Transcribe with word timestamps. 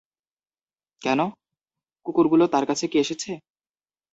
কেন, 1.01 1.19
কুকুরগুলো 2.05 2.45
তার 2.47 2.65
কাছে 2.65 2.85
কি 2.87 2.97
এসেছে? 2.99 3.31